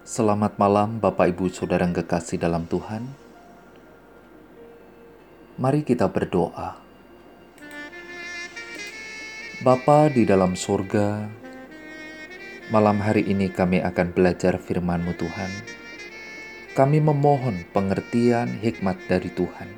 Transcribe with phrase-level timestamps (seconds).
[0.00, 3.04] Selamat malam, Bapak, Ibu, saudara yang kekasih dalam Tuhan.
[5.60, 6.80] Mari kita berdoa.
[9.60, 11.28] Bapa di dalam surga,
[12.72, 15.52] malam hari ini kami akan belajar firman-Mu Tuhan.
[16.72, 19.68] Kami memohon pengertian hikmat dari Tuhan.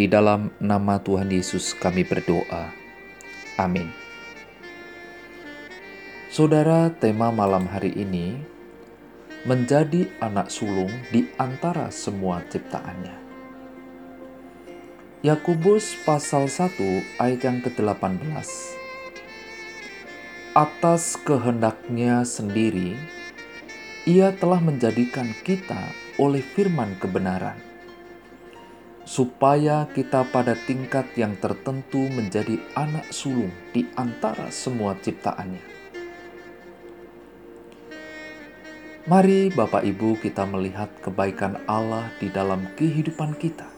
[0.00, 2.72] Di dalam nama Tuhan Yesus kami berdoa.
[3.60, 3.92] Amin.
[6.32, 8.53] Saudara, tema malam hari ini
[9.44, 13.12] menjadi anak sulung di antara semua ciptaannya.
[15.20, 16.80] Yakobus pasal 1
[17.20, 18.24] ayat yang ke-18
[20.56, 22.96] Atas kehendaknya sendiri,
[24.08, 27.60] ia telah menjadikan kita oleh firman kebenaran,
[29.04, 35.83] supaya kita pada tingkat yang tertentu menjadi anak sulung di antara semua ciptaannya.
[39.04, 43.68] Mari Bapak Ibu kita melihat kebaikan Allah di dalam kehidupan kita.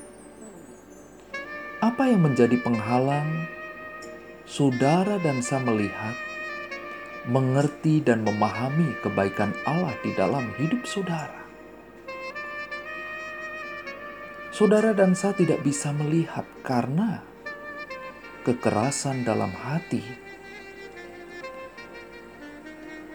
[1.83, 3.51] Apa yang menjadi penghalang
[4.47, 6.15] saudara dan saya melihat,
[7.27, 11.43] mengerti dan memahami kebaikan Allah di dalam hidup saudara?
[14.55, 17.27] Saudara dan saya tidak bisa melihat karena
[18.47, 20.26] kekerasan dalam hati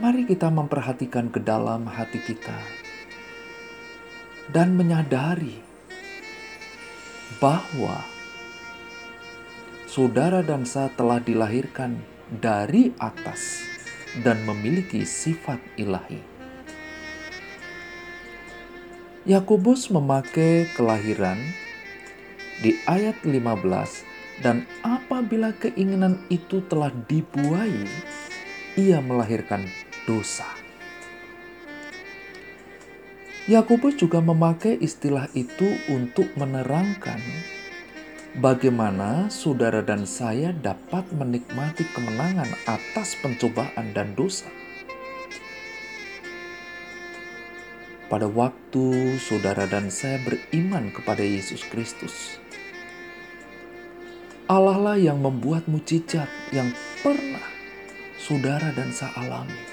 [0.02, 2.58] Mari kita memperhatikan ke dalam hati kita
[4.50, 5.62] dan menyadari
[7.38, 8.02] bahwa
[9.86, 12.02] saudara dan saya telah dilahirkan
[12.34, 13.62] dari atas
[14.26, 16.18] dan memiliki sifat ilahi.
[19.30, 21.38] Yakobus memakai kelahiran
[22.66, 27.86] di ayat 15 dan apabila keinginan itu telah dibuai,
[28.82, 29.70] ia melahirkan
[30.12, 30.48] dosa.
[33.48, 37.18] Yakobus juga memakai istilah itu untuk menerangkan
[38.38, 44.52] bagaimana saudara dan saya dapat menikmati kemenangan atas pencobaan dan dosa.
[48.12, 52.38] Pada waktu saudara dan saya beriman kepada Yesus Kristus,
[54.52, 57.48] Allah lah yang membuat mujizat yang pernah
[58.20, 59.71] saudara dan saya alami.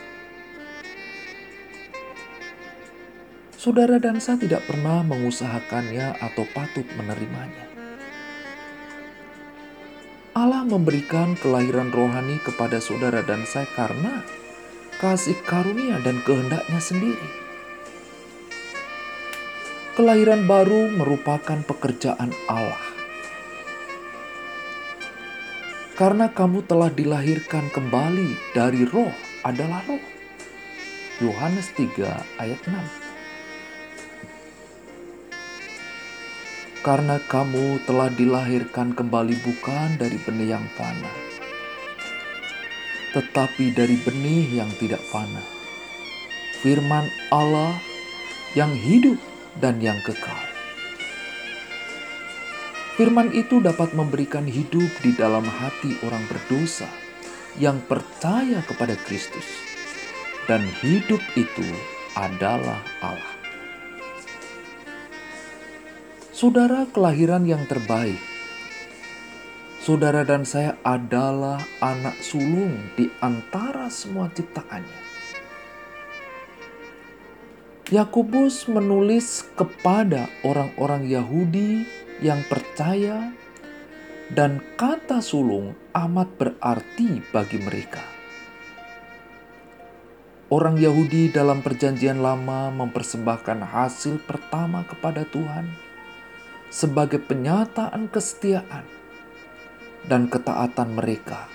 [3.58, 7.66] Saudara dan saya tidak pernah mengusahakannya atau patut menerimanya.
[10.30, 14.22] Allah memberikan kelahiran rohani kepada saudara dan saya karena
[15.02, 17.30] kasih karunia dan kehendaknya sendiri.
[19.98, 22.84] Kelahiran baru merupakan pekerjaan Allah.
[25.98, 29.10] Karena kamu telah dilahirkan kembali dari roh
[29.42, 29.98] adalah roh.
[31.18, 33.07] Yohanes 3 ayat 6.
[36.86, 41.10] Karena kamu telah dilahirkan kembali bukan dari benih yang fana,
[43.12, 45.42] tetapi dari benih yang tidak fana.
[46.62, 47.78] Firman Allah
[48.54, 49.18] yang hidup
[49.62, 50.42] dan yang kekal.
[52.98, 56.90] Firman itu dapat memberikan hidup di dalam hati orang berdosa
[57.62, 59.46] yang percaya kepada Kristus,
[60.50, 61.66] dan hidup itu
[62.18, 63.37] adalah Allah.
[66.38, 68.22] Saudara kelahiran yang terbaik.
[69.82, 75.02] Saudara dan saya adalah anak sulung di antara semua ciptaannya.
[77.90, 81.82] Yakobus menulis kepada orang-orang Yahudi
[82.22, 83.34] yang percaya
[84.30, 88.06] dan kata sulung amat berarti bagi mereka.
[90.54, 95.87] Orang Yahudi dalam Perjanjian Lama mempersembahkan hasil pertama kepada Tuhan
[96.68, 98.84] sebagai penyataan kesetiaan
[100.08, 101.48] dan ketaatan mereka.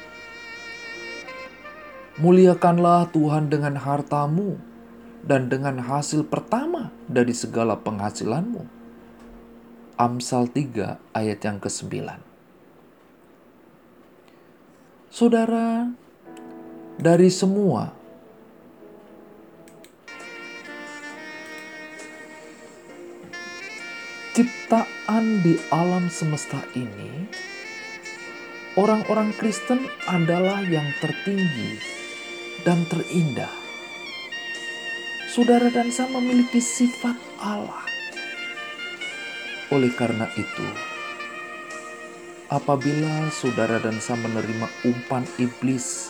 [2.22, 4.62] Muliakanlah Tuhan dengan hartamu
[5.26, 8.70] dan dengan hasil pertama dari segala penghasilanmu.
[9.98, 11.90] Amsal 3 ayat yang ke-9.
[15.14, 15.94] Saudara,
[16.98, 18.03] dari semua
[24.34, 27.30] ciptaan di alam semesta ini,
[28.74, 31.78] orang-orang Kristen adalah yang tertinggi
[32.66, 33.54] dan terindah.
[35.30, 37.14] Saudara dan saya memiliki sifat
[37.46, 37.86] Allah.
[39.70, 40.68] Oleh karena itu,
[42.50, 46.10] apabila saudara dan saya menerima umpan iblis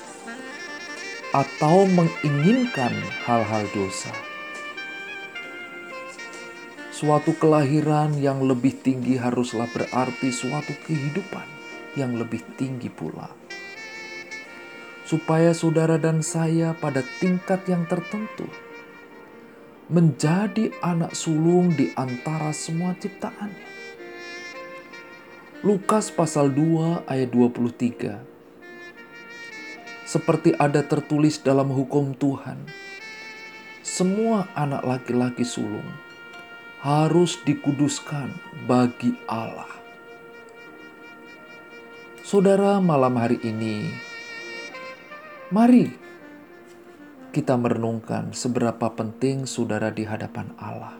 [1.35, 2.95] atau menginginkan
[3.27, 4.11] hal-hal dosa,
[7.03, 11.43] Suatu kelahiran yang lebih tinggi haruslah berarti suatu kehidupan
[11.99, 13.27] yang lebih tinggi pula.
[15.03, 18.47] Supaya saudara dan saya pada tingkat yang tertentu
[19.91, 23.67] menjadi anak sulung di antara semua ciptaannya.
[25.59, 32.63] Lukas pasal 2 ayat 23 Seperti ada tertulis dalam hukum Tuhan,
[33.83, 36.12] semua anak laki-laki sulung
[36.83, 38.35] harus dikuduskan
[38.67, 39.71] bagi Allah.
[42.27, 43.87] Saudara, malam hari ini,
[45.47, 45.87] mari
[47.31, 50.99] kita merenungkan seberapa penting saudara di hadapan Allah.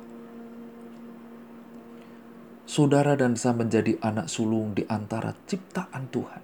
[2.64, 6.44] Saudara dan saya menjadi anak sulung di antara ciptaan Tuhan.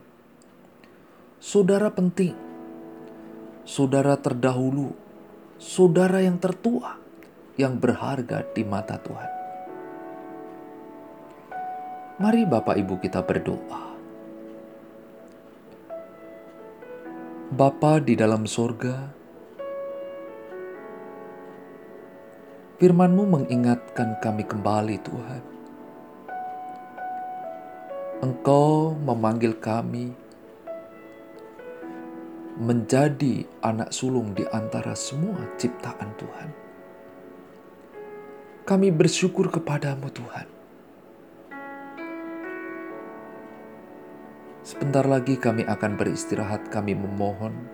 [1.40, 2.36] Saudara penting,
[3.64, 4.92] saudara terdahulu,
[5.56, 7.00] saudara yang tertua
[7.60, 9.32] yang berharga di mata Tuhan.
[12.24, 13.92] Mari Bapak Ibu kita berdoa.
[17.52, 19.12] Bapa di dalam sorga,
[22.80, 25.44] firman-Mu mengingatkan kami kembali Tuhan.
[28.24, 30.16] Engkau memanggil kami
[32.60, 36.69] menjadi anak sulung di antara semua ciptaan Tuhan.
[38.70, 40.46] Kami bersyukur kepadamu Tuhan.
[44.62, 47.66] Sebentar lagi kami akan beristirahat, kami memohon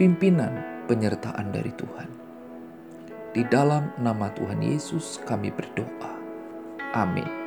[0.00, 2.08] pimpinan penyertaan dari Tuhan.
[3.36, 6.16] Di dalam nama Tuhan Yesus kami berdoa.
[6.96, 7.39] Amin.